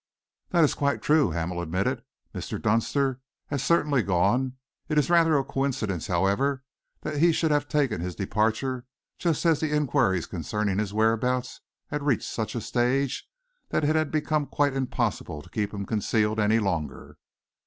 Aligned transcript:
"That 0.49 0.63
is 0.63 0.73
quite 0.73 1.03
true," 1.03 1.29
Hamel 1.29 1.61
admitted. 1.61 2.01
"Mr. 2.33 2.59
Dunster 2.59 3.19
has 3.49 3.61
certainly 3.61 4.01
gone. 4.01 4.53
It 4.89 4.97
is 4.97 5.11
rather 5.11 5.37
a 5.37 5.43
coincidence, 5.43 6.07
however, 6.07 6.63
that 7.01 7.17
he 7.19 7.31
should 7.31 7.51
have 7.51 7.67
taken 7.69 8.01
his 8.01 8.15
departure 8.15 8.87
just 9.19 9.45
as 9.45 9.59
the 9.59 9.69
enquiries 9.75 10.25
concerning 10.25 10.79
his 10.79 10.91
whereabouts 10.91 11.61
had 11.89 12.01
reached 12.01 12.27
such 12.31 12.55
a 12.55 12.61
stage 12.61 13.29
that 13.69 13.83
it 13.83 13.95
had 13.95 14.09
become 14.09 14.47
quite 14.47 14.73
impossible 14.73 15.43
to 15.43 15.49
keep 15.51 15.71
him 15.71 15.85
concealed 15.85 16.39
any 16.39 16.57
longer." 16.57 17.19